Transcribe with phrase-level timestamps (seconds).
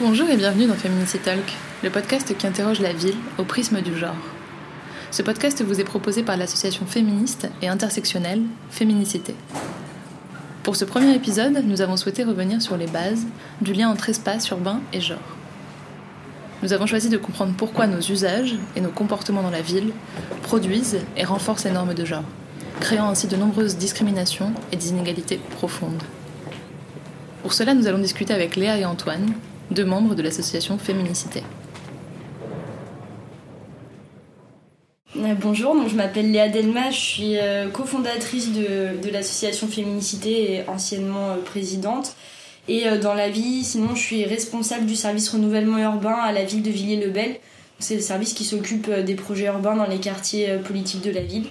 [0.00, 1.52] Bonjour et bienvenue dans Feminicity Talk,
[1.82, 4.16] le podcast qui interroge la ville au prisme du genre.
[5.10, 9.34] Ce podcast vous est proposé par l'association féministe et intersectionnelle Féminicité.
[10.62, 13.26] Pour ce premier épisode, nous avons souhaité revenir sur les bases
[13.60, 15.18] du lien entre espace urbain et genre.
[16.62, 19.92] Nous avons choisi de comprendre pourquoi nos usages et nos comportements dans la ville
[20.42, 22.24] produisent et renforcent les normes de genre,
[22.80, 26.02] créant ainsi de nombreuses discriminations et des inégalités profondes.
[27.42, 29.32] Pour cela, nous allons discuter avec Léa et Antoine,
[29.70, 31.42] deux membres de l'association Féminicité.
[35.16, 40.68] Euh, bonjour, je m'appelle Léa Delma, je suis euh, cofondatrice de, de l'association Féminicité et
[40.68, 42.14] anciennement euh, présidente.
[42.68, 46.62] Et dans la vie, sinon, je suis responsable du service renouvellement urbain à la ville
[46.62, 47.36] de Villiers-le-Bel.
[47.80, 51.46] C'est le service qui s'occupe des projets urbains dans les quartiers politiques de la ville.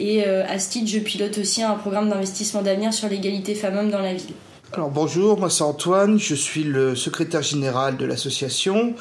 [0.00, 4.00] Et à ce titre, je pilote aussi un programme d'investissement d'avenir sur l'égalité femmes-hommes dans
[4.00, 4.34] la ville.
[4.76, 8.94] Alors bonjour, moi c'est Antoine, je suis le secrétaire général de l'association.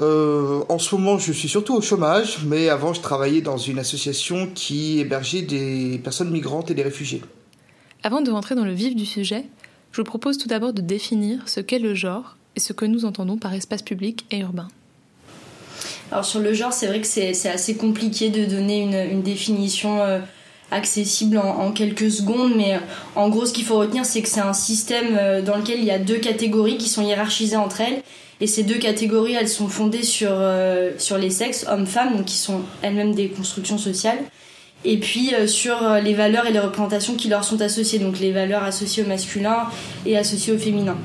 [0.00, 3.80] Euh, en ce moment je suis surtout au chômage, mais avant je travaillais dans une
[3.80, 7.22] association qui hébergeait des personnes migrantes et des réfugiés.
[8.04, 9.46] Avant de rentrer dans le vif du sujet,
[9.90, 13.04] je vous propose tout d'abord de définir ce qu'est le genre et ce que nous
[13.04, 14.68] entendons par espace public et urbain.
[16.10, 20.00] Alors sur le genre, c'est vrai que c'est assez compliqué de donner une, définition.
[20.00, 20.20] Euh,
[20.70, 22.78] accessible en, quelques secondes, mais euh,
[23.16, 25.86] en gros, ce qu'il faut retenir, c'est que c'est un système euh, dans lequel il
[25.86, 28.02] y a deux catégories qui sont hiérarchisées entre elles.
[28.42, 30.30] Et ces deux catégories, elles sont fondées sur,
[30.98, 34.18] sur les sexes, hommes-femmes, qui sont elles-mêmes des constructions sociales.
[34.84, 38.62] Et puis sur les valeurs et les représentations qui leur sont associées, donc les valeurs
[38.62, 39.68] associées au masculin
[40.04, 40.98] et associées au féminin.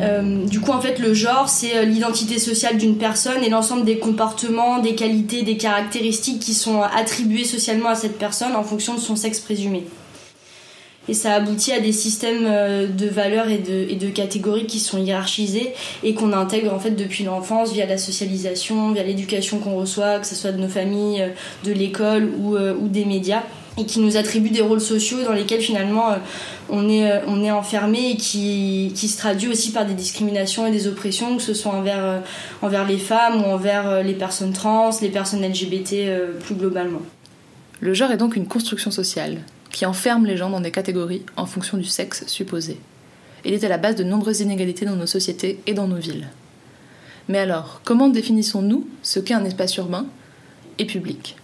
[0.00, 3.84] Euh, du coup, en fait, le genre, c'est euh, l'identité sociale d'une personne et l'ensemble
[3.84, 8.94] des comportements, des qualités, des caractéristiques qui sont attribuées socialement à cette personne en fonction
[8.94, 9.84] de son sexe présumé.
[11.08, 15.72] Et ça aboutit à des systèmes euh, de valeurs et de, catégories qui sont hiérarchisés
[16.02, 20.26] et qu'on intègre en fait depuis l'enfance via la socialisation, via l'éducation qu'on reçoit, que
[20.26, 21.24] ce soit de nos familles,
[21.64, 23.42] de l'école ou des médias
[23.84, 26.16] qui nous attribuent des rôles sociaux dans lesquels finalement
[26.70, 30.70] on est, euh, est enfermé et qui, qui, se traduit aussi par des discriminations et
[30.70, 32.18] des oppressions, que ce soit envers, euh,
[32.62, 37.02] envers les femmes ou envers euh, les personnes trans, les personnes LGBT plus globalement.
[37.80, 39.38] Le genre est donc une construction sociale
[39.70, 42.78] qui enferme les gens dans des catégories en fonction du sexe supposé.
[43.44, 46.28] Il est à la base de nombreuses inégalités dans nos sociétés et dans nos villes.
[47.28, 50.06] Mais alors, comment définissons-nous ce qu'est un espace urbain
[50.78, 51.36] et public?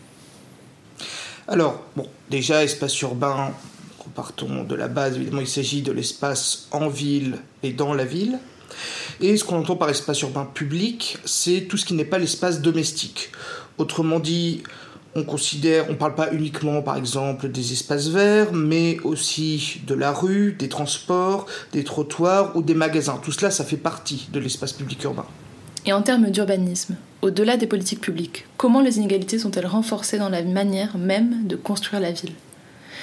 [1.49, 3.53] Alors, bon, déjà, espace urbain,
[4.17, 8.39] partons de la base, évidemment, il s'agit de l'espace en ville et dans la ville.
[9.21, 12.61] Et ce qu'on entend par espace urbain public, c'est tout ce qui n'est pas l'espace
[12.61, 13.31] domestique.
[13.79, 14.63] Autrement dit,
[15.15, 19.95] on considère, on ne parle pas uniquement par exemple des espaces verts, mais aussi de
[19.95, 23.19] la rue, des transports, des trottoirs ou des magasins.
[23.23, 25.27] Tout cela, ça fait partie de l'espace public urbain.
[25.89, 30.43] Et en termes d'urbanisme, au-delà des politiques publiques, comment les inégalités sont-elles renforcées dans la
[30.43, 32.33] manière même de construire la ville?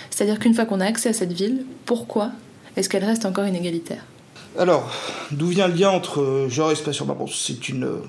[0.09, 2.31] C'est-à-dire qu'une fois qu'on a accès à cette ville, pourquoi
[2.75, 4.03] est-ce qu'elle reste encore inégalitaire?
[4.59, 4.91] Alors,
[5.31, 7.01] d'où vient le lien entre genre et espace
[7.33, 8.01] C'est une euh,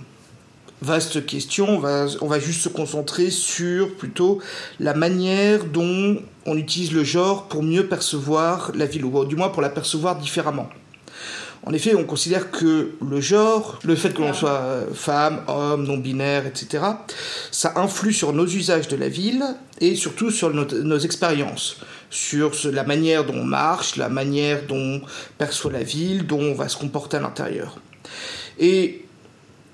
[0.83, 1.69] vaste question.
[1.69, 4.41] On va, on va juste se concentrer sur plutôt
[4.81, 9.51] la manière dont on utilise le genre pour mieux percevoir la ville, ou du moins
[9.51, 10.69] pour la percevoir différemment.
[11.67, 15.87] En effet, on considère que le genre, le fait que l'on soit euh, femme, homme,
[15.87, 16.85] non-binaire, etc.,
[17.51, 19.43] ça influe sur nos usages de la ville
[19.81, 21.79] et surtout sur nos, expériences,
[22.11, 25.03] sur la manière dont on marche, la manière dont on
[25.39, 27.79] perçoit la ville, dont on va se comporter à l'intérieur.
[28.59, 29.07] Et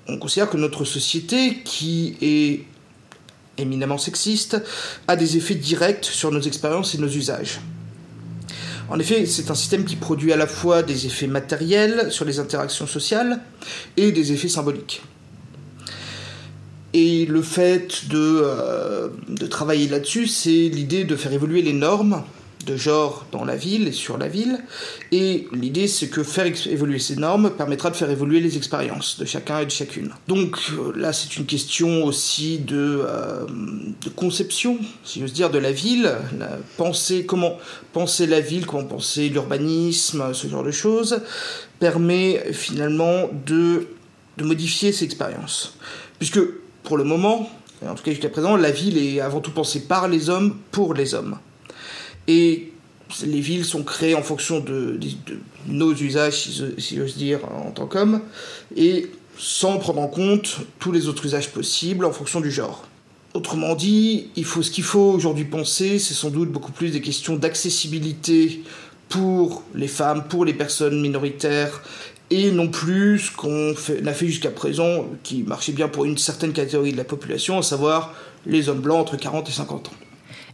[0.07, 4.61] on considère que notre société, qui est éminemment sexiste,
[5.09, 7.59] a des effets directs sur nos expériences et nos usages.
[8.91, 12.39] En effet, c'est un système qui produit à la fois des effets matériels sur les
[12.39, 13.39] interactions sociales
[13.95, 15.01] et des effets symboliques.
[16.91, 19.07] Et le fait de, euh,
[19.49, 22.21] travailler là-dessus, c'est l'idée de faire évoluer les normes
[22.65, 24.59] de genre dans la ville et sur la ville.
[25.11, 29.25] Et l'idée, c'est que faire évoluer ces normes permettra de faire évoluer les expériences de
[29.25, 30.11] chacun et de chacune.
[30.27, 33.45] Donc euh, là, c'est une question aussi de, euh,
[34.03, 36.11] de conception, si j'ose dire, de la ville.
[36.77, 37.57] penser, comment
[37.93, 41.21] penser la ville, comment penser l'urbanisme, ce genre de choses,
[41.79, 43.87] permet finalement de,
[44.37, 45.75] de modifier ces expériences.
[46.19, 46.39] Puisque
[46.83, 47.49] pour le moment,
[47.85, 50.93] en tout cas jusqu'à présent, la ville est avant tout pensée par les hommes, pour
[50.93, 51.37] les hommes.
[52.27, 52.71] Et
[53.25, 54.99] les villes sont créées en fonction de,
[55.67, 58.21] nos usages, si j'ose dire, en tant qu'hommes,
[58.75, 59.07] et
[59.37, 62.85] sans prendre en compte tous les autres usages possibles en fonction du genre.
[63.33, 67.01] Autrement dit, il faut ce qu'il faut aujourd'hui penser, c'est sans doute beaucoup plus des
[67.01, 68.61] questions d'accessibilité
[69.09, 71.81] pour les femmes, pour les personnes minoritaires,
[72.29, 76.53] et non plus ce qu'on a fait jusqu'à présent, qui marchait bien pour une certaine
[76.53, 78.13] catégorie de la population, à savoir
[78.45, 80.10] les hommes blancs entre 40 et 50 ans.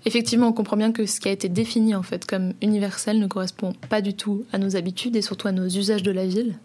[0.08, 3.28] Effectivement, on comprend bien que ce qui a été défini en fait comme universel ne
[3.28, 6.58] correspond pas du tout à nos habitudes et surtout à nos usages de la ville.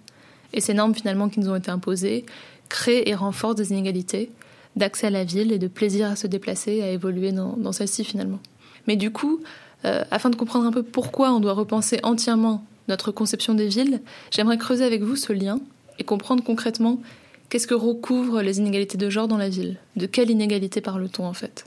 [0.53, 2.25] Et ces normes finalement qui nous ont été imposées
[2.69, 4.31] créent et renforcent des inégalités
[4.77, 8.39] d'accès à la ville et de plaisir à se déplacer à évoluer dans, celle-ci finalement.
[8.87, 9.41] Mais du coup,
[9.85, 14.03] euh, afin de comprendre un peu pourquoi on doit repenser entièrement notre conception des villes,
[14.31, 15.59] j'aimerais creuser avec vous ce lien
[15.99, 17.01] et comprendre concrètement
[17.49, 19.79] qu'est-ce que recouvrent les inégalités de genre dans la ville.
[19.97, 21.65] De quelle inégalité parle-t-on en fait?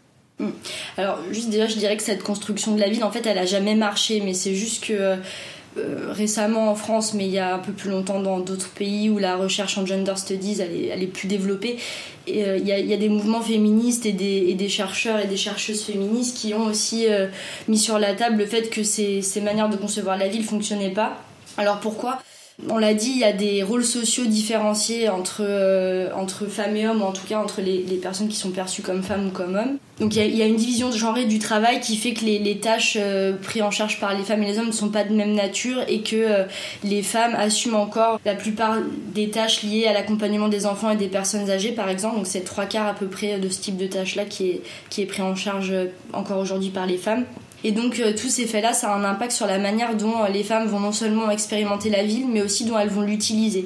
[0.98, 3.46] Alors, juste déjà, je dirais que cette construction de la ville, en fait, elle a
[3.46, 5.18] jamais marché, mais c'est juste que
[5.78, 9.10] euh, récemment en France, mais il y a un peu plus longtemps dans d'autres pays
[9.10, 11.78] où la recherche en gender studies elle est, plus développée.
[12.30, 16.54] Euh, il y, a des mouvements féministes et des, chercheurs et des chercheuses féministes qui
[16.54, 17.28] ont aussi euh,
[17.68, 20.94] mis sur la table le fait que ces, ces manières de concevoir la ville fonctionnaient
[20.94, 21.18] pas.
[21.58, 22.20] Alors pourquoi?
[22.70, 26.10] On l'a dit, il y a des rôles sociaux différenciés entre, euh,
[26.50, 29.28] femmes et hommes, ou en tout cas entre les, personnes qui sont perçues comme femmes
[29.28, 29.78] ou comme hommes.
[30.00, 32.98] Donc il y, a, une division de genre du travail qui fait que les, tâches
[33.00, 35.34] euh, prises en charge par les femmes et les hommes ne sont pas de même
[35.34, 36.44] nature et que euh,
[36.84, 38.78] les femmes assument encore la plupart
[39.14, 42.18] des tâches liées à l'accompagnement des enfants et des personnes âgées par exemple.
[42.18, 45.02] Donc c'est trois quarts à peu près de ce type de tâches-là qui est, qui
[45.02, 45.74] est pris en charge
[46.14, 47.26] encore aujourd'hui par les femmes.
[47.66, 50.28] Et donc euh, tous ces faits-là, ça a un impact sur la manière dont euh,
[50.30, 53.66] les femmes vont non seulement expérimenter la ville, mais aussi dont elles vont l'utiliser.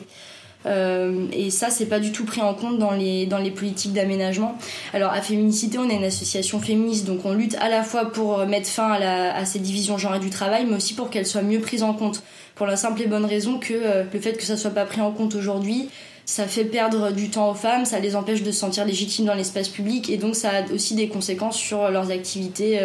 [0.66, 3.92] Euh, et ça, c'est pas du tout pris en compte dans les, dans les politiques
[3.92, 4.58] d'aménagement.
[4.94, 8.46] Alors, à Féminicité, on est une association féministe, donc on lutte à la fois pour
[8.46, 11.60] mettre fin à, la, à ces divisions du travail, mais aussi pour qu'elles soient mieux
[11.60, 12.24] prises en compte.
[12.56, 15.12] Pour la simple et bonne raison que le fait que ça soit pas pris en
[15.12, 15.90] compte aujourd'hui,
[16.26, 19.34] ça fait perdre du temps aux femmes, ça les empêche de se sentir légitimes dans
[19.34, 22.80] l'espace public, et donc ça a aussi des conséquences sur leurs activités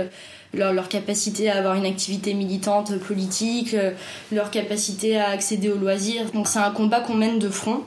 [0.57, 3.93] leur, capacité à avoir une activité militante politique, euh,
[4.33, 6.31] leur capacité à accéder aux loisirs.
[6.33, 7.83] Donc c'est un combat qu'on mène de front.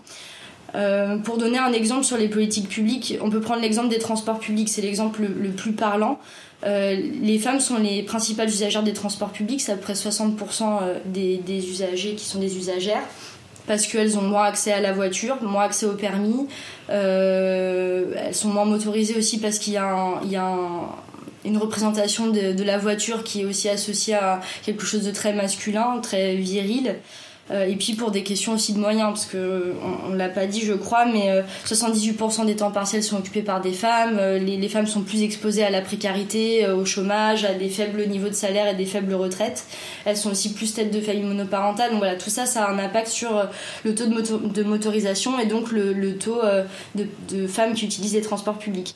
[0.76, 4.40] Euh, pour donner un exemple sur les politiques publiques, on peut prendre l'exemple des transports
[4.40, 6.20] publics, c'est l'exemple le, plus parlant.
[6.66, 10.80] Euh, les femmes sont les principales usagères des transports publics, c'est à peu près 60%
[11.06, 13.04] des, usagers qui sont des usagères
[13.66, 16.48] parce qu'elles ont moins accès à la voiture, moins accès au permis.
[16.90, 20.90] elles sont moins motorisées aussi parce qu'il y a un,
[21.48, 26.00] une représentation de, la voiture qui est aussi associée à quelque chose de très masculin,
[26.02, 26.96] très viril.
[27.50, 29.74] Euh, et puis pour des questions aussi de moyens, parce que
[30.06, 33.62] on, l'a pas dit, je crois, mais 78% euh, des temps partiels sont occupés par
[33.62, 34.18] des femmes.
[34.20, 38.28] Euh, les, femmes sont plus exposées à la précarité, au chômage, à des faibles niveaux
[38.28, 39.64] de salaire et des faibles retraites.
[40.06, 41.92] Elles sont aussi plus têtes de famille monoparentale.
[41.92, 43.48] Donc voilà, tout ça, ça a un impact sur
[43.86, 46.42] le taux de, motorisation et donc le, taux
[46.96, 48.94] de, de femmes qui utilisent les transports publics.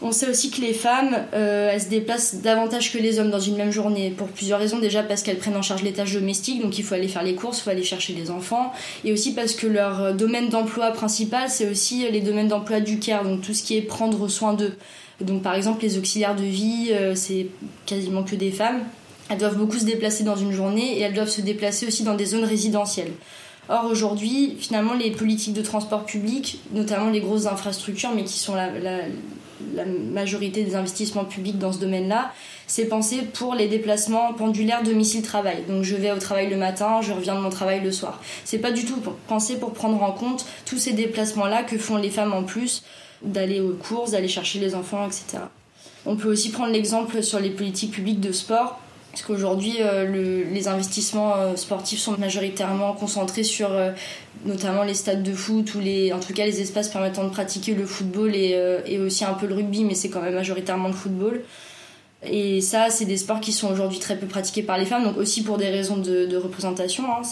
[0.00, 3.40] On sait aussi que les femmes, euh, elles se déplacent davantage que les hommes dans
[3.40, 4.78] une même journée, pour plusieurs raisons.
[4.78, 7.34] Déjà parce qu'elles prennent en charge les tâches domestiques, donc il faut aller faire les
[7.34, 8.72] courses, il faut aller chercher les enfants.
[9.04, 13.00] Et aussi parce que leur euh, domaine d'emploi principal, c'est aussi les domaines d'emploi du
[13.00, 14.74] care, donc tout ce qui est prendre soin d'eux.
[15.20, 17.48] Donc par exemple, les auxiliaires de vie, euh, c'est
[17.84, 18.84] quasiment que des femmes.
[19.30, 22.14] Elles doivent beaucoup se déplacer dans une journée et elles doivent se déplacer aussi dans
[22.14, 23.12] des zones résidentielles.
[23.68, 28.54] Or aujourd'hui, finalement, les politiques de transport public, notamment les grosses infrastructures, mais qui sont
[30.12, 32.32] majorité des investissements publics dans ce domaine-là,
[32.66, 35.64] c'est pensé pour les déplacements pendulaires domicile-travail.
[35.68, 38.20] Donc je vais au travail le matin, je reviens de mon travail le soir.
[38.44, 42.10] C'est pas du tout pensé pour prendre en compte tous ces déplacements-là que font les
[42.10, 42.82] femmes en plus,
[43.22, 45.44] d'aller aux courses, d'aller chercher les enfants, etc.
[46.06, 48.80] On peut aussi prendre l'exemple sur les politiques publiques de sport.
[49.12, 53.92] Parce qu'aujourd'hui, euh, les investissements euh, sportifs sont majoritairement concentrés sur euh,
[54.44, 57.74] notamment les stades de foot ou les, en tout cas les espaces permettant de pratiquer
[57.74, 61.42] le football et, aussi un peu le rugby, mais c'est quand même majoritairement le football.
[62.24, 65.16] Et ça, c'est des sports qui sont aujourd'hui très peu pratiqués par les femmes, donc
[65.16, 67.22] aussi pour des raisons de, représentation, hein,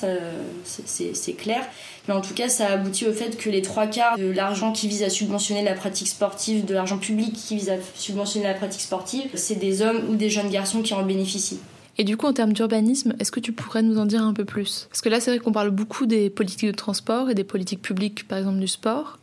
[0.64, 1.64] c'est clair.
[2.08, 4.88] Mais en tout cas, ça aboutit au fait que les trois quarts de l'argent qui
[4.88, 8.80] vise à subventionner la pratique sportive, de l'argent public qui vise à subventionner la pratique
[8.80, 11.60] sportive, c'est des hommes ou des jeunes garçons qui en bénéficient.
[11.98, 14.44] Et du coup, en termes d'urbanisme, est-ce que tu pourrais nous en dire un peu
[14.44, 14.86] plus?
[14.90, 17.80] Parce que là, c'est vrai qu'on parle beaucoup des politiques de transport et des politiques
[17.80, 19.18] publiques, par exemple du sport.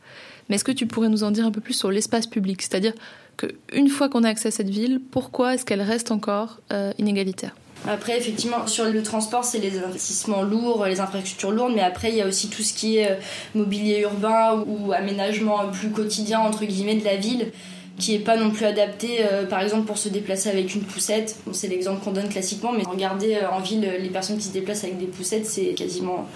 [0.50, 2.62] Mais est-ce que tu pourrais nous en dire un peu plus sur l'espace public?
[2.62, 2.94] C'est-à-dire
[3.38, 7.56] qu'une fois qu'on a accès à cette ville, pourquoi est-ce qu'elle reste encore euh, inégalitaire?
[7.88, 12.16] Après, effectivement, sur le transport, c'est les investissements lourds, les infrastructures lourdes, mais après, il
[12.16, 13.16] y a aussi tout ce qui est euh,
[13.56, 17.52] mobilier urbain ou aménagement plus quotidien, entre guillemets, de la ville
[18.00, 21.36] qui est pas non plus adapté, euh, par exemple pour se déplacer avec une poussette.
[21.52, 24.84] c'est l'exemple qu'on donne classiquement, mais regardez euh, en ville les personnes qui se déplacent
[24.84, 26.28] avec des poussettes, c'est quasiment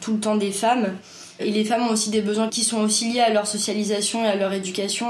[0.00, 0.92] tout le temps des femmes.
[1.44, 4.28] Et les femmes ont aussi des besoins qui sont aussi liés à leur socialisation et
[4.28, 5.06] à leur éducation.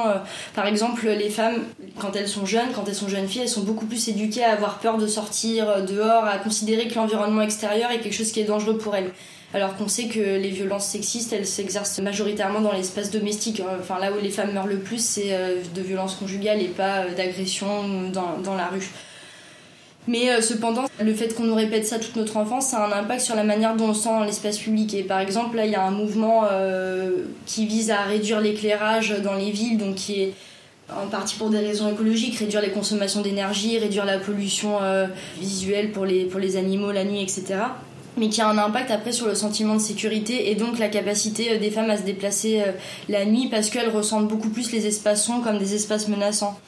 [0.54, 1.64] Par exemple, les femmes,
[1.98, 4.52] quand elles sont jeunes, quand elles sont jeunes filles, elles sont beaucoup plus éduquées à
[4.52, 8.44] avoir peur de sortir dehors, à considérer que l'environnement extérieur est quelque chose qui est
[8.44, 9.10] dangereux pour elles
[9.54, 13.60] alors qu'on sait que les violences sexistes, elles s'exercent majoritairement dans l'espace domestique.
[13.60, 13.76] Hein.
[13.80, 17.00] Enfin, là où les femmes meurent le plus, c'est euh, de violences conjugales et pas
[17.00, 18.88] euh, d'agression dans, dans, la rue.
[20.08, 23.00] Mais euh, cependant, le fait qu'on nous répète ça toute notre enfance, ça a un
[23.00, 24.94] impact sur la manière dont on sent l'espace public.
[24.94, 26.44] Et par exemple, là, il y a un mouvement
[27.46, 30.34] qui vise à réduire l'éclairage dans les villes, donc qui est
[30.90, 34.78] en partie pour des raisons écologiques, réduire les consommations d'énergie, réduire la pollution
[35.38, 37.60] visuelle pour les, pour les animaux la nuit, etc
[38.16, 41.52] mais qui a un impact après sur le sentiment de sécurité et donc la capacité
[41.52, 42.72] euh, des femmes à se déplacer euh,
[43.08, 46.58] la nuit parce qu'elles ressentent beaucoup plus les espaces sombres comme des espaces menaçants.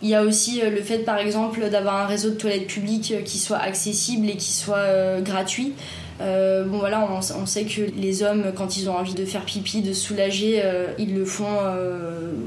[0.00, 3.14] Il y a aussi euh, le fait par exemple d'avoir un réseau de toilettes publiques
[3.24, 5.74] qui soit accessible et qui soit gratuit.
[6.20, 9.92] bon voilà, on, sait que les hommes, quand ils ont envie de faire pipi, de
[9.92, 10.62] soulager,
[10.98, 11.58] ils le font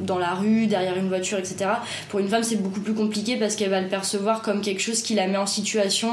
[0.05, 1.71] dans la rue, derrière une voiture, etc.
[2.09, 5.01] Pour une femme, c'est beaucoup plus compliqué parce qu'elle va le percevoir comme quelque chose
[5.01, 6.09] qui la met en situation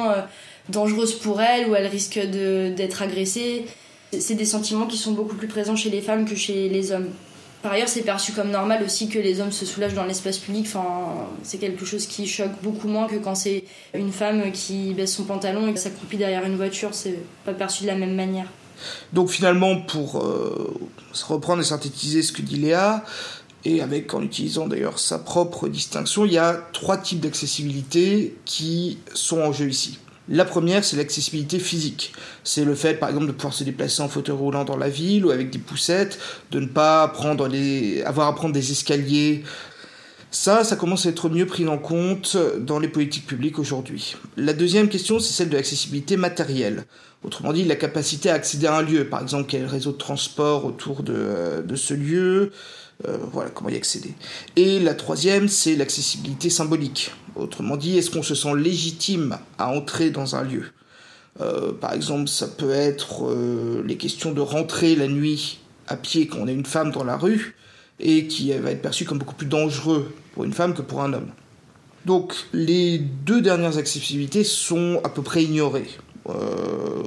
[0.68, 3.66] dangereuse pour elle, ou elle risque d'être agressée.
[4.18, 7.08] C'est des sentiments qui sont beaucoup plus présents chez les femmes que chez les hommes.
[7.62, 10.68] Par ailleurs, c'est perçu comme normal aussi que les hommes se soulagent dans l'espace public.
[11.42, 15.24] C'est quelque chose qui choque beaucoup moins que quand c'est une femme qui baisse son
[15.24, 16.90] pantalon et s'accroupit derrière une voiture.
[16.92, 18.46] C'est pas perçu de la même manière.
[19.12, 20.78] Donc finalement, pour euh,
[21.26, 23.04] reprendre et synthétiser ce que dit Léa,
[23.64, 28.98] et avec en utilisant d'ailleurs sa propre distinction, il y a trois types d'accessibilité qui
[29.14, 29.98] sont en jeu ici.
[30.28, 32.12] La première, c'est l'accessibilité physique.
[32.44, 35.24] C'est le fait, par exemple, de pouvoir se déplacer en fauteuil roulant dans la ville
[35.24, 36.18] ou avec des poussettes,
[36.50, 39.44] de ne pas prendre les, avoir à prendre des escaliers.
[40.30, 44.16] Ça, ça commence à être mieux pris en compte dans les politiques publiques aujourd'hui.
[44.36, 46.84] La deuxième question, c'est celle de l'accessibilité matérielle.
[47.24, 49.08] Autrement dit, la capacité à accéder à un lieu.
[49.08, 52.52] Par exemple, quel réseau de transport autour de, de ce lieu,
[53.06, 54.12] euh, voilà comment y accéder.
[54.56, 57.12] Et la troisième, c'est l'accessibilité symbolique.
[57.38, 60.64] Autrement dit, est-ce qu'on se sent légitime à entrer dans un lieu
[61.40, 66.26] euh, Par exemple, ça peut être euh, les questions de rentrer la nuit à pied
[66.26, 67.56] quand on est une femme dans la rue
[68.00, 71.12] et qui va être perçu comme beaucoup plus dangereux pour une femme que pour un
[71.12, 71.28] homme.
[72.04, 75.88] Donc les deux dernières accessibilités sont à peu près ignorées.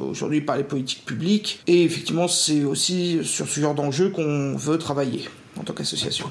[0.09, 4.77] aujourd'hui par les politiques publiques et effectivement c'est aussi sur ce genre d'enjeu qu'on veut
[4.79, 6.29] travailler en tant qu'association.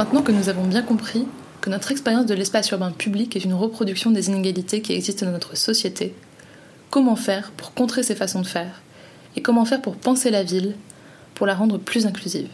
[0.00, 1.26] Maintenant que nous avons bien compris
[1.60, 5.32] que notre expérience de l'espace urbain public est une reproduction des inégalités qui existent dans
[5.32, 6.14] notre société,
[6.88, 8.80] comment faire pour contrer ces façons de faire
[9.36, 10.74] et comment faire pour penser la ville
[11.34, 12.48] pour la rendre plus inclusive?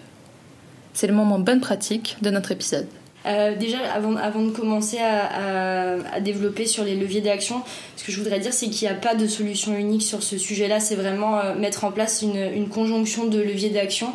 [0.92, 2.88] C'est le moment bonne pratique de notre épisode.
[3.26, 7.62] Euh, déjà, avant, de commencer à, développer sur les leviers d'action,
[7.96, 10.36] ce que je voudrais dire, c'est qu'il n'y a pas de solution unique sur ce
[10.36, 10.80] sujet-là.
[10.80, 14.08] C'est vraiment euh, mettre en place une conjonction de leviers d'action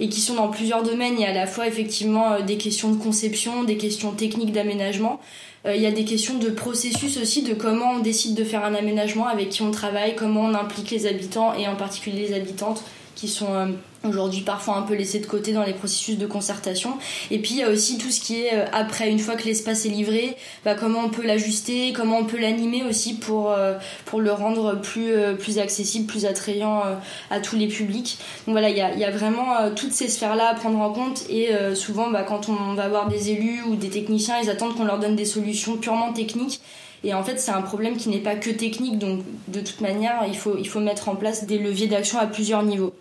[0.00, 1.14] et qui sont dans plusieurs domaines.
[1.14, 4.52] Il y a à la fois effectivement euh, des questions de conception, des questions techniques
[4.52, 5.20] d'aménagement.
[5.66, 8.74] Il y a des questions de processus aussi, de comment on décide de faire un
[8.74, 12.84] aménagement, avec qui on travaille, comment on implique les habitants et en particulier les habitantes
[13.18, 13.66] qui sont euh,
[14.04, 16.98] aujourd'hui parfois un peu laissés de côté dans les processus de concertation.
[17.32, 19.44] Et puis il y a aussi tout ce qui est euh, après, une fois que
[19.44, 23.74] l'espace est livré, bah, comment on peut l'ajuster, comment on peut l'animer aussi pour, euh,
[24.04, 26.82] pour le rendre plus, plus accessible, plus attrayant
[27.30, 28.18] à tous les publics.
[28.46, 32.10] Donc voilà, il y a, vraiment toutes ces sphères-là à prendre en compte et souvent
[32.10, 35.16] bah, quand on va voir des élus ou des techniciens, ils attendent qu'on leur donne
[35.16, 36.60] des solutions purement techniques.
[37.04, 40.24] Et en fait, c'est un problème qui n'est pas que technique, donc de toute manière,
[40.26, 42.92] il faut, il faut mettre en place des leviers d'action à plusieurs niveaux.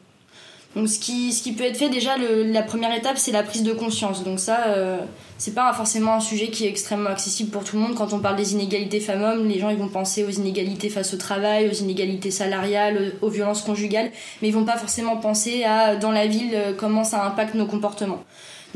[0.76, 4.24] Donc ce qui, peut être fait déjà, la première étape, c'est la prise de conscience.
[4.24, 5.00] Donc ça, euh,
[5.38, 7.96] c'est pas forcément un sujet qui est extrêmement accessible pour tout le monde.
[7.96, 11.18] Quand on parle des inégalités femmes-hommes, les gens ils vont penser aux inégalités face au
[11.18, 16.12] travail, aux inégalités salariales, aux violences conjugales, mais ils vont pas forcément penser à dans
[16.12, 18.24] la ville euh, comment ça impacte nos comportements.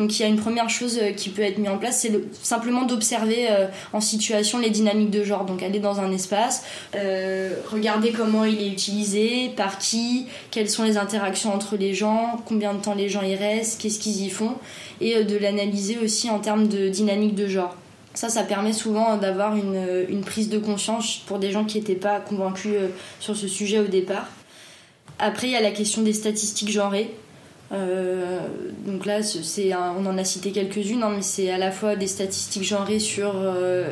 [0.01, 2.11] Donc il y a une première chose euh, qui peut être mise en place, c'est
[2.41, 5.45] simplement d'observer euh, en situation les dynamiques de genre.
[5.45, 6.63] Donc aller dans un espace,
[6.95, 12.41] euh, regarder comment il est utilisé, par qui, quelles sont les interactions entre les gens,
[12.47, 14.55] combien de temps les gens y restent, qu'est-ce qu'ils y font,
[15.01, 17.75] et de l'analyser aussi en termes de dynamique de genre.
[18.15, 21.93] Ça, ça permet souvent d'avoir une, une, prise de conscience pour des gens qui n'étaient
[21.93, 22.73] pas convaincus
[23.19, 24.25] sur ce sujet au départ.
[25.19, 27.11] Après, il y a la question des statistiques genrées.
[27.73, 28.39] Euh,
[28.85, 29.19] donc là,
[29.97, 33.33] on en a cité quelques-unes, hein, mais c'est à la fois des statistiques genrées sur
[33.35, 33.87] euh,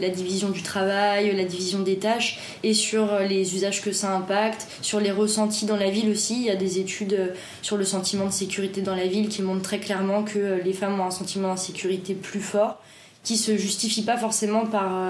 [0.00, 4.14] la division du travail, la division des tâches, et sur euh, les usages que ça
[4.14, 6.36] impacte, sur les ressentis dans la ville aussi.
[6.36, 7.32] Il y a des études
[7.62, 11.00] sur le sentiment de sécurité dans la ville qui montrent très clairement que les femmes
[11.00, 12.82] ont un sentiment d'insécurité plus fort
[13.24, 15.04] qui se justifie pas forcément par,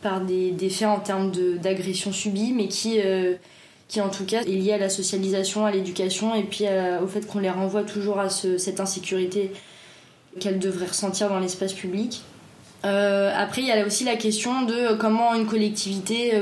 [0.00, 3.00] par des, des, faits en termes d'agression subie, mais qui,
[3.88, 6.64] qui en tout cas est lié à la socialisation, à l'éducation et puis
[7.02, 9.52] au fait qu'on les renvoie toujours à ce, cette insécurité
[10.40, 12.22] qu'elles devraient ressentir dans l'espace public.
[12.82, 16.32] après, il y a aussi la question de comment une collectivité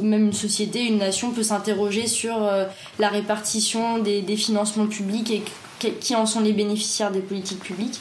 [0.00, 2.64] même une société, une nation peut s'interroger sur euh,
[2.98, 5.42] la répartition des, financements publics et
[5.92, 8.00] qui en sont les bénéficiaires des politiques publiques.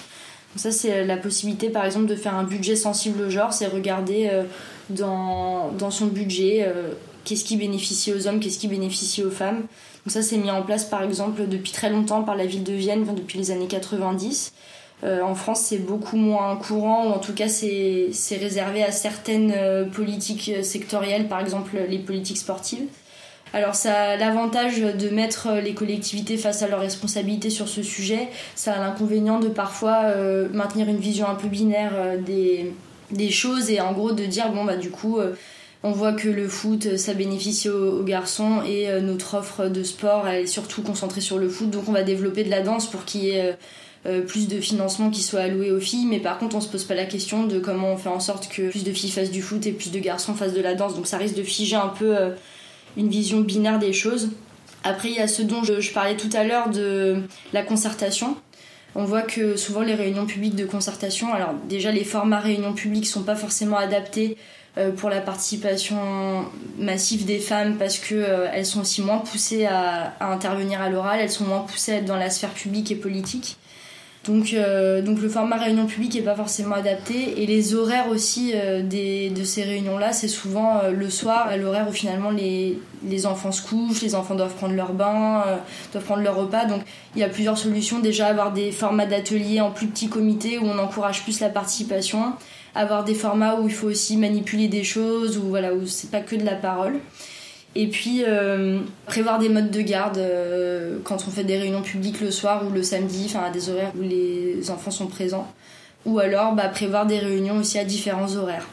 [0.54, 3.68] Donc ça, c'est la possibilité, par exemple, de faire un budget sensible au genre, c'est
[3.68, 4.44] regarder euh,
[4.90, 6.92] dans, son budget euh,
[7.26, 9.66] qu'est-ce qui bénéficie aux hommes, qu'est-ce qui bénéficie aux femmes.
[10.06, 12.74] Donc ça, c'est mis en place, par exemple, depuis très longtemps par la ville de
[12.74, 14.54] Vienne, depuis les années 90.
[15.04, 19.54] Euh, en France, c'est beaucoup moins courant, ou en tout cas, c'est réservé à certaines
[19.56, 22.86] euh, politiques sectorielles, par exemple les politiques sportives.
[23.56, 28.30] Alors ça a l'avantage de mettre les collectivités face à leurs responsabilités sur ce sujet.
[28.56, 32.74] Ça a l'inconvénient de parfois euh, maintenir une vision un peu binaire des,
[33.12, 35.20] des, choses et en gros de dire bon bah du coup
[35.84, 40.44] on voit que le foot ça bénéficie aux, garçons et notre offre de sport elle
[40.44, 43.26] est surtout concentrée sur le foot donc on va développer de la danse pour qu'il
[43.26, 43.58] y ait
[44.06, 46.84] euh, plus de financement qui soit alloué aux filles, mais par contre on se pose
[46.84, 49.42] pas la question de comment on fait en sorte que plus de filles fassent du
[49.42, 51.88] foot et plus de garçons fassent de la danse, donc ça risque de figer un
[51.88, 52.32] peu euh,
[52.98, 54.32] une vision binaire des choses.
[54.84, 57.22] Après il y a ce dont je, parlais tout à l'heure de
[57.54, 58.36] la concertation.
[58.96, 63.08] On voit que souvent les réunions publiques de concertation, alors déjà les formats réunions publiques
[63.08, 64.38] sont pas forcément adaptés euh,
[64.98, 65.98] pour la participation
[66.80, 71.30] massive des femmes parce que elles sont aussi moins poussées à, intervenir à l'oral, elles
[71.30, 73.58] sont moins poussées à être dans la sphère publique et politique.
[74.26, 78.54] Donc, euh, donc le format réunion publique n'est pas forcément adapté et les horaires aussi
[78.56, 82.80] euh, des, de ces réunions-là, c'est souvent euh, le soir, à l'horaire où finalement les,
[83.06, 85.44] les, enfants se couchent, les enfants doivent prendre leur bain,
[85.92, 86.64] doivent prendre leur repas.
[86.64, 86.84] Donc
[87.16, 88.00] il y a plusieurs solutions.
[88.00, 92.34] Déjà avoir des formats d'ateliers en plus petits comités où on encourage plus la participation,
[92.76, 96.22] avoir des formats où il faut aussi manipuler des choses, où voilà, où c'est pas
[96.22, 97.00] que de la parole.
[97.76, 102.22] Et puis euh, prévoir des modes de garde euh, quand on fait des réunions publiques
[102.22, 105.52] le soir ou le samedi, enfin à des horaires où les enfants sont présents.
[106.06, 108.68] Ou alors bah, prévoir des réunions aussi à différents horaires.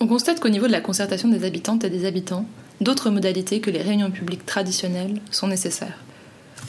[0.00, 2.46] On constate qu'au niveau de la concertation des habitantes et des habitants,
[2.80, 5.98] d'autres modalités que les réunions publiques traditionnelles sont nécessaires.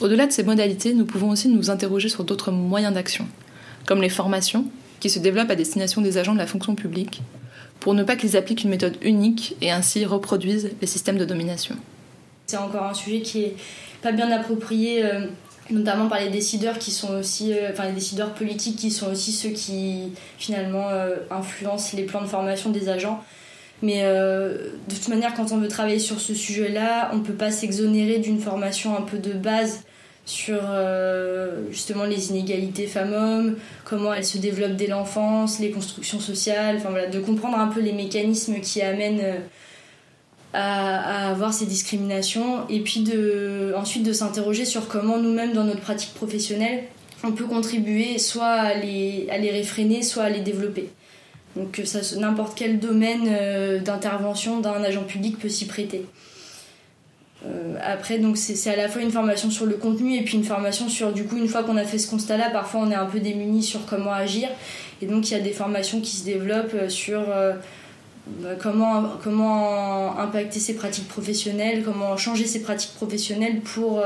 [0.00, 3.26] Au-delà de ces modalités, nous pouvons aussi nous interroger sur d'autres moyens d'action,
[3.86, 4.66] comme les formations,
[5.00, 7.22] qui se développent à destination des agents de la fonction publique,
[7.80, 11.76] pour ne pas qu'ils appliquent une méthode unique et ainsi reproduisent les systèmes de domination.
[12.46, 13.56] C'est encore un sujet qui est
[14.02, 15.26] pas bien approprié, euh,
[15.70, 19.32] notamment par les décideurs qui sont aussi, euh, enfin les décideurs politiques qui sont aussi
[19.32, 23.22] ceux qui finalement euh, influencent les plans de formation des agents.
[23.82, 27.50] Mais de toute manière, quand on veut travailler sur ce sujet-là, on ne peut pas
[27.50, 29.84] s'exonérer d'une formation un peu de base
[30.26, 36.76] sur euh, justement les inégalités femmes-hommes, comment elles se développent dès l'enfance, les constructions sociales,
[36.78, 39.38] enfin voilà, de comprendre un peu les mécanismes qui amènent euh,
[40.52, 45.80] à, avoir ces discriminations et puis de, ensuite de s'interroger sur comment nous-mêmes dans notre
[45.80, 46.84] pratique professionnelle
[47.24, 50.90] on peut contribuer soit à les, à les réfréner, soit à les développer.
[51.56, 51.82] Donc
[52.18, 56.04] n'importe quel domaine euh, d'intervention d'un agent public peut s'y prêter.
[57.44, 60.44] Euh, après, donc c'est à la fois une formation sur le contenu et puis une
[60.44, 63.06] formation sur, du coup, une fois qu'on a fait ce constat-là, parfois on est un
[63.06, 64.48] peu démuni sur comment agir.
[65.02, 67.52] Et donc il y a des formations qui se développent euh, sur euh,
[68.26, 74.02] bah, comment, comment impacter ses pratiques professionnelles, comment changer ses pratiques professionnelles pour,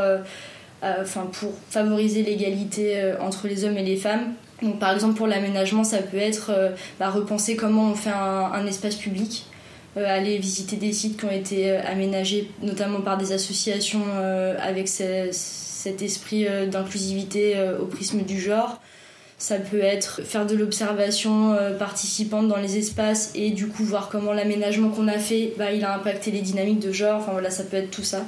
[0.83, 4.35] enfin, pour favoriser l'égalité entre les hommes et les femmes.
[4.61, 6.53] Donc par exemple pour l'aménagement, ça peut être
[6.99, 9.47] bah, repenser comment on fait un espace public.
[9.97, 14.57] Euh, aller visiter des sites qui ont été euh, aménagés notamment par des associations euh,
[14.63, 18.81] avec cet esprit d'inclusivité au prisme du genre.
[19.39, 24.35] Ça peut être faire de l'observation participante dans les espaces et du coup voir comment
[24.35, 27.21] l'aménagement qu'on a fait, bah, il a impacté les dynamiques de genre.
[27.21, 28.27] Enfin voilà, ça peut être tout ça.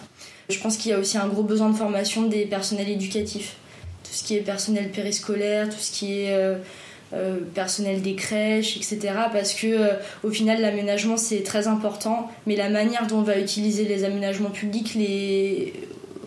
[0.49, 3.57] Je pense qu'il y a aussi un gros besoin de formation des personnels éducatifs.
[4.05, 6.35] Tout ce qui est personnel périscolaire, tout ce qui est
[7.15, 9.01] euh, personnel des crèches, etc.
[9.33, 9.89] Parce que euh,
[10.25, 14.51] au final, l'aménagement c'est très important, mais la manière dont on va utiliser les aménagements
[14.51, 15.75] publics, les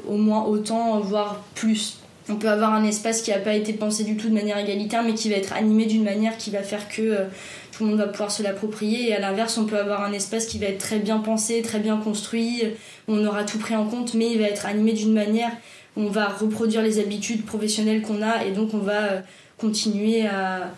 [0.08, 1.98] au moins autant, voire plus.
[2.30, 5.04] On peut avoir un espace qui n'a pas été pensé du tout de manière égalitaire,
[5.04, 7.26] mais qui va être animé d'une manière qui va faire que euh,
[7.72, 9.10] tout le monde va pouvoir se l'approprier.
[9.10, 11.80] Et à l'inverse, on peut avoir un espace qui va être très bien pensé, très
[11.80, 12.64] bien construit,
[13.08, 15.52] on aura tout pris en compte, mais il va être animé d'une manière
[15.98, 19.24] où on va reproduire les habitudes professionnelles qu'on a, et donc on va
[19.58, 20.72] continuer à,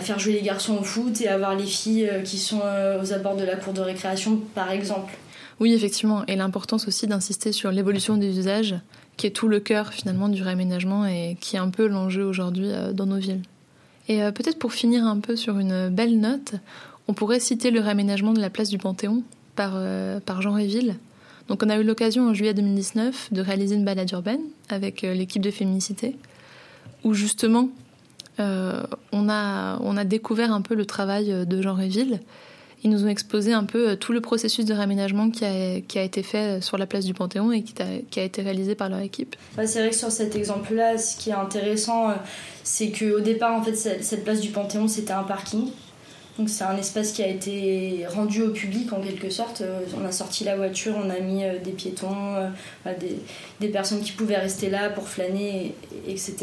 [0.00, 3.12] faire jouer les garçons au foot et avoir les filles euh, qui sont euh, aux
[3.12, 5.16] abords de la cour de récréation, par exemple.
[5.60, 8.76] Oui, effectivement, et l'importance aussi d'insister sur l'évolution des usages,
[9.16, 12.70] qui est tout le cœur finalement du réaménagement et qui est un peu l'enjeu aujourd'hui
[12.70, 13.42] euh, dans nos villes.
[14.10, 16.54] Et peut-être pour finir un peu sur une belle note,
[17.08, 19.22] on pourrait citer le réaménagement de la place du Panthéon
[19.54, 19.78] par,
[20.24, 20.96] par Jean Réville.
[21.48, 25.42] Donc on a eu l'occasion en juillet 2019 de réaliser une balade urbaine avec l'équipe
[25.42, 26.16] de Féminicité,
[27.04, 27.68] où justement
[28.38, 32.20] on, a, on a découvert un peu le travail de Jean Réville.
[32.84, 36.02] Ils nous ont exposé un peu tout le processus de réaménagement qui a, qui a
[36.02, 38.88] été fait sur la place du Panthéon et qui a, qui a été réalisé par
[38.88, 39.34] leur équipe.
[39.64, 42.14] c'est vrai que sur cet exemple-là, ce qui est intéressant,
[42.62, 45.70] c'est qu'au départ, en fait, cette place du Panthéon, c'était un parking.
[46.38, 49.60] Donc c'est un espace qui a été rendu au public en quelque sorte.
[49.60, 52.36] Euh, on a sorti la voiture, on a mis euh, des piétons,
[52.86, 52.92] euh,
[53.60, 55.74] des, personnes qui pouvaient rester là pour flâner,
[56.06, 56.36] etc.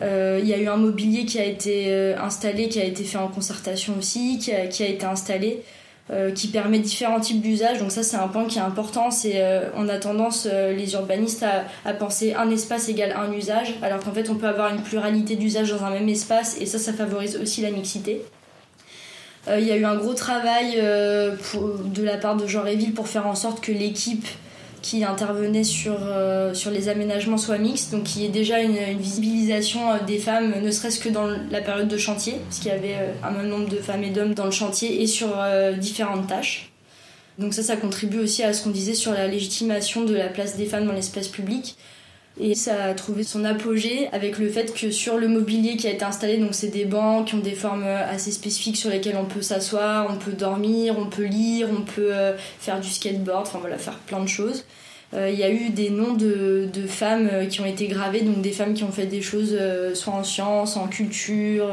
[0.00, 3.28] Il y a eu un mobilier qui a été installé, qui a été fait en
[3.28, 5.62] concertation aussi, qui a, été installé.
[6.34, 7.78] qui permet différents types d'usages.
[7.78, 9.10] Donc ça, c'est un point qui est important.
[9.10, 9.40] C'est
[9.76, 11.44] on a tendance, les urbanistes,
[11.84, 15.36] à, penser un espace égale un usage, alors qu'en fait, on peut avoir une pluralité
[15.36, 18.20] d'usages dans un même espace, et ça, ça favorise aussi la mixité.
[19.48, 21.36] Euh, il y a eu un gros travail euh,
[21.86, 24.26] de la part de Jean Réville pour faire en sorte que l'équipe
[24.84, 28.76] qui intervenait sur, euh, sur les aménagements soit mixte, donc qu'il y ait déjà une,
[28.98, 32.96] visibilisation des femmes, ne serait-ce que dans la période de chantier, parce qu'il y avait
[33.22, 35.28] un même nombre de femmes et d'hommes dans le chantier et sur
[35.78, 36.70] différentes tâches.
[37.38, 40.56] Donc ça, ça contribue aussi à ce qu'on disait sur la légitimation de la place
[40.56, 41.76] des femmes dans l'espace public.
[42.40, 45.90] Et ça a trouvé son apogée avec le fait que sur le mobilier qui a
[45.90, 49.24] été installé, donc c'est des bancs qui ont des formes assez spécifiques sur lesquelles on
[49.24, 53.60] peut s'asseoir, on peut dormir, on peut lire, on peut euh, faire du skateboard, enfin
[53.60, 54.64] voilà, faire plein de choses.
[55.14, 58.22] Euh, il y a eu des noms de, de, femmes euh, qui ont été gravées,
[58.22, 59.56] donc des femmes qui ont fait des choses
[59.94, 61.68] soit en sciences, en culture,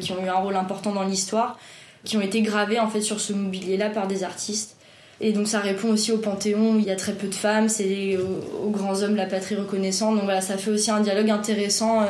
[0.00, 1.56] qui ont eu un rôle important dans l'histoire,
[2.04, 4.76] qui ont été gravées en fait sur ce mobilier-là par des artistes.
[5.22, 7.68] Et donc ça répond aussi au Panthéon où il y a très peu de femmes,
[7.68, 10.14] c'est aux, grands hommes la patrie reconnaissante.
[10.14, 12.06] Donc voilà, ça fait aussi un dialogue intéressant euh,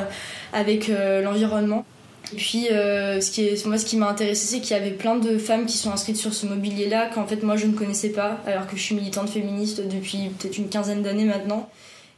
[0.52, 1.84] avec euh, l'environnement.
[2.32, 4.92] Et puis, euh, ce qui est, moi, ce qui m'a intéressé, c'est qu'il y avait
[4.92, 8.10] plein de femmes qui sont inscrites sur ce mobilier-là, qu'en fait, moi, je ne connaissais
[8.10, 11.68] pas, alors que je suis militante féministe depuis peut-être une quinzaine d'années maintenant.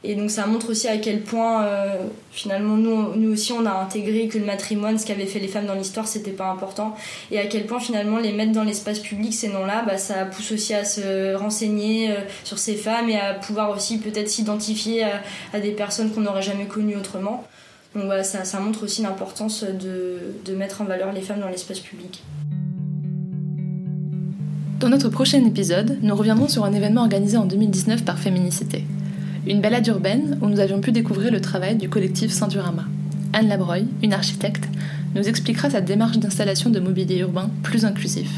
[0.05, 1.95] Et donc ça montre aussi à quel point euh,
[2.31, 5.65] finalement nous, nous aussi on a intégré que le matrimoine, ce qu'avaient fait les femmes
[5.65, 6.93] dans l'histoire, c'était pas important.
[7.31, 10.51] Et à quel point finalement les mettre dans l'espace public, ces noms-là, bah, ça pousse
[10.51, 15.05] aussi à se renseigner euh, sur ces femmes et à pouvoir aussi peut-être s'identifier
[15.53, 17.47] à, des personnes qu'on n'aurait jamais connues autrement.
[17.95, 21.49] Donc voilà, ça, ça montre aussi l'importance de, de mettre en valeur les femmes dans
[21.49, 22.23] l'espace public.
[24.79, 28.83] Dans notre prochain épisode, nous reviendrons sur un événement organisé en 2019 par Féminicité.
[29.45, 32.85] Une balade urbaine où nous avions pu découvrir le travail du collectif Saint-Durama.
[33.33, 34.69] Anne Labreuil, une architecte,
[35.15, 38.29] nous expliquera sa démarche d'installation de mobilier urbain plus inclusif.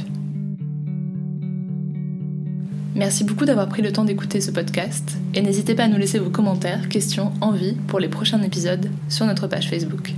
[2.95, 6.17] Merci beaucoup d'avoir pris le temps d'écouter ce podcast et n'hésitez pas à nous laisser
[6.17, 10.13] vos commentaires, questions, envies pour les prochains épisodes sur notre page Facebook.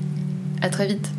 [0.62, 1.10] À très vite!